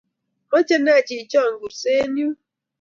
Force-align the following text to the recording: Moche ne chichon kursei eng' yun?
Moche 0.49 0.77
ne 0.83 0.93
chichon 1.07 1.51
kursei 1.59 1.99
eng' 2.03 2.19
yun? 2.19 2.33